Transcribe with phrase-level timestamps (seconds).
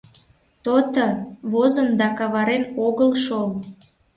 [0.63, 1.07] То-то,
[1.51, 3.49] возын да каварен огыл шол.